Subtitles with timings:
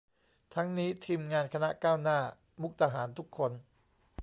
[0.53, 2.17] ทั้งนี้ทีมงานคณะก้าวหน้า
[2.61, 3.51] มุกดาหารทุกคน